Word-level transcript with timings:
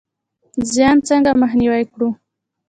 زیان 0.71 0.97
څنګه 1.07 1.31
مخنیوی 1.41 1.83
کړو؟ 1.91 2.09